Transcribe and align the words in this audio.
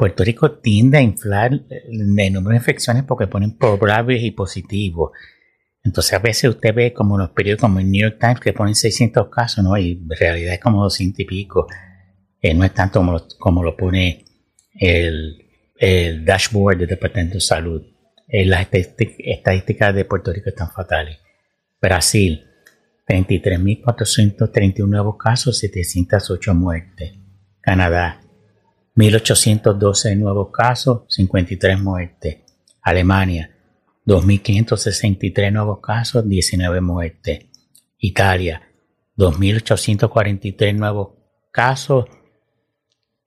Puerto 0.00 0.24
Rico 0.24 0.52
tiende 0.52 0.96
a 0.96 1.02
inflar 1.02 1.52
el 1.68 2.32
número 2.32 2.52
de 2.52 2.56
infecciones 2.56 3.04
porque 3.04 3.26
ponen 3.26 3.58
probables 3.58 4.22
y 4.22 4.30
positivos. 4.30 5.10
Entonces 5.84 6.14
a 6.14 6.20
veces 6.20 6.48
usted 6.48 6.74
ve 6.74 6.94
como 6.94 7.18
los 7.18 7.28
periódicos 7.32 7.68
como 7.68 7.80
el 7.80 7.90
New 7.90 8.00
York 8.00 8.16
Times 8.18 8.40
que 8.40 8.54
ponen 8.54 8.74
600 8.74 9.28
casos, 9.28 9.62
¿no? 9.62 9.76
Y 9.76 10.00
en 10.02 10.08
realidad 10.18 10.54
es 10.54 10.60
como 10.60 10.82
200 10.84 11.20
y 11.20 11.24
pico. 11.26 11.66
Eh, 12.40 12.54
no 12.54 12.64
es 12.64 12.72
tanto 12.72 13.00
como 13.00 13.12
lo, 13.12 13.26
como 13.38 13.62
lo 13.62 13.76
pone 13.76 14.24
el, 14.72 15.44
el 15.76 16.24
dashboard 16.24 16.78
del 16.78 16.88
Departamento 16.88 17.34
de 17.34 17.40
Salud. 17.42 17.82
Eh, 18.26 18.46
las 18.46 18.68
estadísticas 18.72 19.94
de 19.94 20.06
Puerto 20.06 20.32
Rico 20.32 20.48
están 20.48 20.70
fatales. 20.70 21.18
Brasil, 21.78 22.46
33.431 23.06 24.88
nuevos 24.88 25.16
casos, 25.18 25.58
708 25.58 26.54
muertes. 26.54 27.18
Canadá, 27.60 28.22
1.812 28.96 30.16
nuevos 30.16 30.50
casos, 30.50 31.02
53 31.08 31.80
muertes. 31.80 32.38
Alemania, 32.82 33.56
2.563 34.06 35.52
nuevos 35.52 35.80
casos, 35.80 36.28
19 36.28 36.80
muertes. 36.80 37.46
Italia, 37.98 38.62
2.843 39.16 40.74
nuevos 40.74 41.08
casos, 41.52 42.06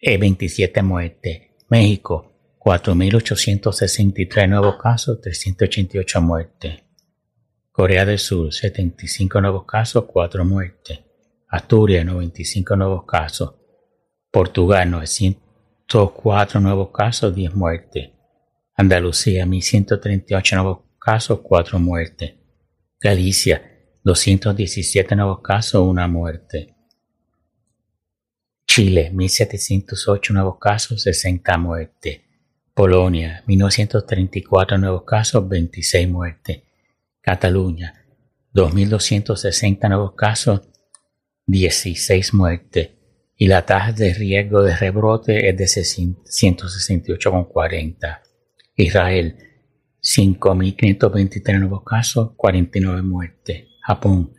27 0.00 0.80
eh, 0.80 0.82
muertes. 0.82 1.42
México, 1.68 2.32
4.863 2.58 4.48
nuevos 4.48 4.76
casos, 4.76 5.20
388 5.20 6.20
muertes. 6.20 6.82
Corea 7.70 8.04
del 8.04 8.18
Sur, 8.18 8.52
75 8.52 9.40
nuevos 9.40 9.64
casos, 9.64 10.04
4 10.06 10.44
muertes. 10.44 11.00
Asturias, 11.48 12.04
95 12.04 12.76
nuevos 12.76 13.04
casos. 13.04 13.54
Portugal, 14.30 14.90
904 15.92 16.60
nuevos 16.60 16.90
casos, 16.90 17.34
10 17.34 17.54
muertes. 17.54 18.10
Andalucía, 18.74 19.44
1.138 19.44 20.54
nuevos 20.54 20.78
casos, 20.98 21.40
4 21.42 21.78
muertes. 21.78 22.34
Galicia, 22.98 23.62
217 24.02 25.14
nuevos 25.14 25.40
casos, 25.42 25.86
1 25.86 26.08
muerte. 26.08 26.74
Chile, 28.66 29.12
1.708 29.12 30.32
nuevos 30.32 30.58
casos, 30.58 31.02
60 31.02 31.58
muertes. 31.58 32.20
Polonia, 32.72 33.42
1934 33.46 34.78
nuevos 34.78 35.04
casos, 35.04 35.46
26 35.46 36.08
muertes. 36.08 36.62
Cataluña, 37.20 38.06
2.260 38.54 39.88
nuevos 39.88 40.14
casos, 40.14 40.62
16 41.46 42.32
muertes. 42.32 43.01
Y 43.42 43.48
la 43.48 43.66
tasa 43.66 43.90
de 43.90 44.14
riesgo 44.14 44.62
de 44.62 44.76
rebrote 44.76 45.48
es 45.48 45.56
de 45.56 45.64
168,40. 45.64 48.20
Israel, 48.76 49.36
5.523 50.00 51.58
nuevos 51.58 51.82
casos, 51.82 52.34
49 52.36 53.02
muertes. 53.02 53.64
Japón, 53.80 54.32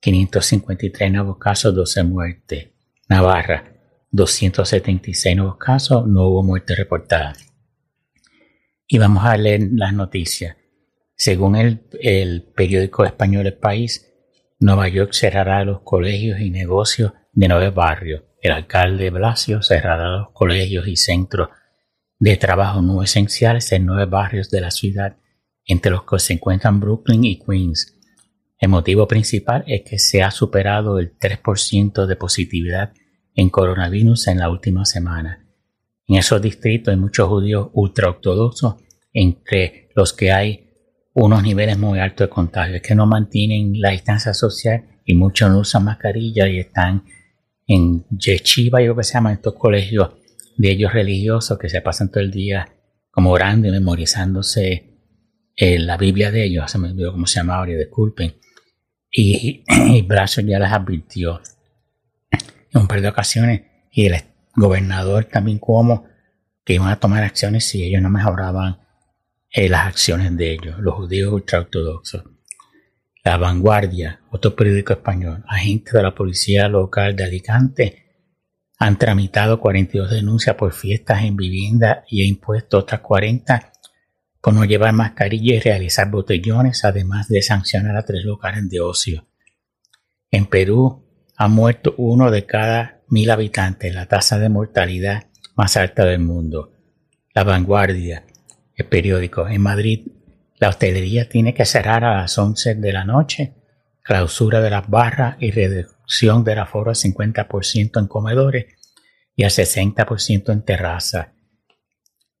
553 0.00 1.12
nuevos 1.12 1.36
casos, 1.36 1.74
12 1.74 2.04
muertes. 2.04 2.70
Navarra, 3.06 3.70
276 4.10 5.36
nuevos 5.36 5.58
casos, 5.58 6.08
no 6.08 6.28
hubo 6.28 6.42
muerte 6.42 6.74
reportada. 6.74 7.34
Y 8.86 8.96
vamos 8.96 9.26
a 9.26 9.36
leer 9.36 9.68
las 9.72 9.92
noticias. 9.92 10.56
Según 11.14 11.54
el, 11.54 11.82
el 12.00 12.50
periódico 12.56 13.04
español 13.04 13.46
El 13.46 13.58
País, 13.58 14.10
Nueva 14.58 14.88
York 14.88 15.12
cerrará 15.12 15.66
los 15.66 15.82
colegios 15.82 16.40
y 16.40 16.48
negocios 16.48 17.12
de 17.32 17.48
nueve 17.48 17.70
barrios. 17.70 18.22
El 18.40 18.52
alcalde 18.52 19.10
Blasio 19.10 19.62
cerrará 19.62 20.08
los 20.16 20.30
colegios 20.32 20.86
y 20.86 20.96
centros 20.96 21.48
de 22.18 22.36
trabajo 22.36 22.82
no 22.82 23.02
esenciales 23.02 23.72
en 23.72 23.86
nueve 23.86 24.06
barrios 24.06 24.50
de 24.50 24.60
la 24.60 24.70
ciudad, 24.70 25.16
entre 25.64 25.90
los 25.90 26.04
que 26.04 26.18
se 26.18 26.34
encuentran 26.34 26.80
Brooklyn 26.80 27.24
y 27.24 27.38
Queens. 27.38 27.98
El 28.58 28.68
motivo 28.68 29.08
principal 29.08 29.64
es 29.66 29.82
que 29.82 29.98
se 29.98 30.22
ha 30.22 30.30
superado 30.30 30.98
el 30.98 31.18
3% 31.18 32.06
de 32.06 32.16
positividad 32.16 32.92
en 33.34 33.50
coronavirus 33.50 34.28
en 34.28 34.38
la 34.38 34.50
última 34.50 34.84
semana. 34.84 35.48
En 36.06 36.16
esos 36.16 36.40
distritos 36.42 36.92
hay 36.92 37.00
muchos 37.00 37.28
judíos 37.28 37.70
ultraortodoxos, 37.72 38.76
entre 39.12 39.90
los 39.94 40.12
que 40.12 40.32
hay 40.32 40.70
unos 41.14 41.42
niveles 41.42 41.78
muy 41.78 41.98
altos 41.98 42.28
de 42.28 42.32
contagio, 42.32 42.76
es 42.76 42.82
que 42.82 42.94
no 42.94 43.06
mantienen 43.06 43.80
la 43.80 43.90
distancia 43.90 44.32
social 44.32 44.84
y 45.04 45.14
muchos 45.14 45.50
no 45.50 45.58
usan 45.58 45.84
mascarilla 45.84 46.48
y 46.48 46.58
están 46.58 47.04
en 47.72 48.04
yeshiva, 48.10 48.82
y 48.82 48.86
lo 48.86 48.96
que 48.96 49.04
se 49.04 49.14
llama 49.14 49.32
estos 49.32 49.54
colegios 49.54 50.10
de 50.56 50.70
ellos 50.70 50.92
religiosos 50.92 51.58
que 51.58 51.68
se 51.68 51.80
pasan 51.80 52.10
todo 52.10 52.22
el 52.22 52.30
día 52.30 52.68
como 53.10 53.30
orando 53.30 53.68
y 53.68 53.70
memorizándose 53.70 54.92
eh, 55.56 55.78
la 55.78 55.96
Biblia 55.96 56.30
de 56.30 56.44
ellos, 56.44 56.70
se 56.70 56.78
me 56.78 56.90
olvidó 56.90 57.12
cómo 57.12 57.26
se 57.26 57.40
llama 57.40 57.56
ahora, 57.56 57.72
disculpen. 57.72 58.34
Y, 59.10 59.64
y 59.68 60.06
ya 60.06 60.58
les 60.58 60.72
advirtió 60.72 61.40
en 62.30 62.80
un 62.80 62.88
par 62.88 63.00
de 63.00 63.08
ocasiones 63.08 63.62
y 63.90 64.06
el 64.06 64.16
gobernador 64.54 65.26
también 65.26 65.58
como 65.58 66.06
que 66.64 66.74
iban 66.74 66.88
a 66.88 67.00
tomar 67.00 67.22
acciones 67.22 67.68
si 67.68 67.82
ellos 67.82 68.00
no 68.02 68.10
mejoraban 68.10 68.78
eh, 69.50 69.68
las 69.68 69.86
acciones 69.86 70.34
de 70.36 70.52
ellos, 70.52 70.78
los 70.78 70.94
judíos 70.94 71.32
ultraortodoxos. 71.32 72.24
La 73.24 73.36
Vanguardia, 73.36 74.20
otro 74.30 74.56
periódico 74.56 74.94
español, 74.94 75.44
agentes 75.46 75.92
de 75.92 76.02
la 76.02 76.12
policía 76.12 76.68
local 76.68 77.14
de 77.14 77.22
Alicante 77.22 78.02
han 78.78 78.98
tramitado 78.98 79.60
42 79.60 80.10
denuncias 80.10 80.56
por 80.56 80.72
fiestas 80.72 81.22
en 81.22 81.36
vivienda 81.36 82.02
y 82.08 82.22
ha 82.22 82.26
impuesto 82.26 82.78
otras 82.78 83.00
40 83.00 83.72
por 84.40 84.54
no 84.54 84.64
llevar 84.64 84.92
mascarilla 84.92 85.54
y 85.54 85.60
realizar 85.60 86.10
botellones, 86.10 86.84
además 86.84 87.28
de 87.28 87.42
sancionar 87.42 87.96
a 87.96 88.04
tres 88.04 88.24
locales 88.24 88.68
de 88.68 88.80
ocio. 88.80 89.28
En 90.32 90.46
Perú 90.46 91.06
ha 91.36 91.46
muerto 91.46 91.94
uno 91.98 92.28
de 92.32 92.44
cada 92.44 93.02
mil 93.06 93.30
habitantes, 93.30 93.94
la 93.94 94.06
tasa 94.06 94.40
de 94.40 94.48
mortalidad 94.48 95.28
más 95.54 95.76
alta 95.76 96.04
del 96.04 96.18
mundo. 96.18 96.72
La 97.34 97.44
vanguardia, 97.44 98.26
el 98.74 98.86
periódico. 98.86 99.46
En 99.46 99.62
Madrid, 99.62 100.08
la 100.62 100.68
hostelería 100.68 101.28
tiene 101.28 101.54
que 101.54 101.64
cerrar 101.64 102.04
a 102.04 102.18
las 102.18 102.38
11 102.38 102.76
de 102.76 102.92
la 102.92 103.04
noche, 103.04 103.56
clausura 104.00 104.60
de 104.60 104.70
las 104.70 104.88
barras 104.88 105.34
y 105.40 105.50
reducción 105.50 106.44
del 106.44 106.60
aforo 106.60 106.90
al 106.90 106.94
50% 106.94 107.98
en 107.98 108.06
comedores 108.06 108.66
y 109.34 109.42
al 109.42 109.50
60% 109.50 110.52
en 110.52 110.64
terrazas. 110.64 111.30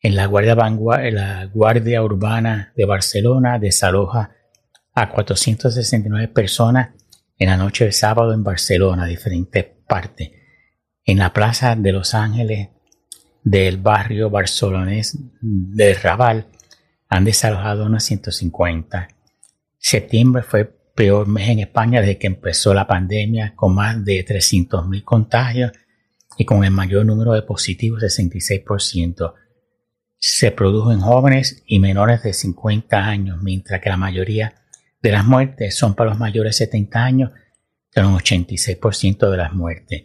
En 0.00 0.14
la 0.14 0.26
Guardia, 0.26 0.54
la 0.54 1.46
Guardia 1.46 2.04
Urbana 2.04 2.72
de 2.76 2.84
Barcelona 2.84 3.58
desaloja 3.58 4.30
a 4.94 5.10
469 5.10 6.28
personas 6.28 6.90
en 7.36 7.48
la 7.48 7.56
noche 7.56 7.86
de 7.86 7.92
sábado 7.92 8.32
en 8.32 8.44
Barcelona, 8.44 9.06
diferentes 9.06 9.66
partes. 9.88 10.30
En 11.04 11.18
la 11.18 11.32
Plaza 11.32 11.74
de 11.74 11.90
Los 11.90 12.14
Ángeles 12.14 12.68
del 13.42 13.78
barrio 13.78 14.30
barcelonés 14.30 15.18
de 15.40 15.94
Raval 15.94 16.53
han 17.08 17.24
desalojado 17.24 17.86
unos 17.86 18.04
150. 18.04 19.08
Septiembre 19.78 20.42
fue 20.42 20.60
el 20.60 20.68
peor 20.94 21.26
mes 21.26 21.48
en 21.48 21.60
España 21.60 22.00
desde 22.00 22.18
que 22.18 22.26
empezó 22.26 22.72
la 22.72 22.86
pandemia, 22.86 23.54
con 23.54 23.74
más 23.74 24.04
de 24.04 24.24
300.000 24.24 25.04
contagios 25.04 25.72
y 26.38 26.44
con 26.44 26.64
el 26.64 26.70
mayor 26.70 27.04
número 27.06 27.32
de 27.32 27.42
positivos, 27.42 28.02
66%. 28.02 29.34
Se 30.18 30.50
produjo 30.52 30.92
en 30.92 31.00
jóvenes 31.00 31.62
y 31.66 31.80
menores 31.80 32.22
de 32.22 32.32
50 32.32 32.96
años, 32.96 33.42
mientras 33.42 33.80
que 33.80 33.90
la 33.90 33.96
mayoría 33.96 34.54
de 35.02 35.12
las 35.12 35.24
muertes 35.24 35.76
son 35.76 35.94
para 35.94 36.10
los 36.10 36.18
mayores 36.18 36.58
de 36.58 36.66
70 36.66 37.04
años, 37.04 37.30
con 37.94 38.06
un 38.06 38.18
86% 38.18 39.30
de 39.30 39.36
las 39.36 39.52
muertes. 39.52 40.04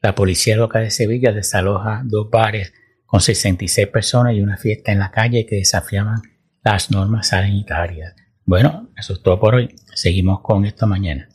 La 0.00 0.14
policía 0.14 0.56
local 0.56 0.84
de 0.84 0.90
Sevilla 0.90 1.32
desaloja 1.32 2.02
dos 2.04 2.28
bares 2.30 2.72
con 3.12 3.20
66 3.20 3.88
personas 3.88 4.32
y 4.32 4.40
una 4.40 4.56
fiesta 4.56 4.90
en 4.90 4.98
la 4.98 5.10
calle 5.10 5.44
que 5.44 5.56
desafiaban 5.56 6.22
las 6.64 6.90
normas 6.90 7.28
sanitarias. 7.28 8.14
Bueno, 8.46 8.88
eso 8.96 9.12
es 9.12 9.22
todo 9.22 9.38
por 9.38 9.54
hoy. 9.54 9.76
Seguimos 9.94 10.40
con 10.40 10.64
esto 10.64 10.86
mañana. 10.86 11.28